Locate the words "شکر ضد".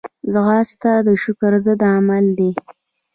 1.23-1.81